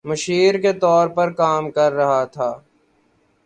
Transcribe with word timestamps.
مشیر 0.05 0.53
کے 0.61 0.71
طور 0.73 1.07
پر 1.07 1.31
کام 1.33 1.71
کر 1.71 1.91
رہا 1.91 2.23
تھا 2.25 2.49